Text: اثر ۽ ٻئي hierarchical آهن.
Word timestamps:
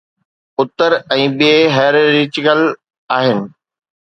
اثر 0.61 0.95
۽ 1.17 1.27
ٻئي 1.41 1.59
hierarchical 1.75 2.65
آهن. 3.19 3.39